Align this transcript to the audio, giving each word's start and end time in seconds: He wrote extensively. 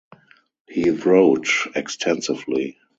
He 0.67 0.89
wrote 0.89 1.67
extensively. 1.75 2.79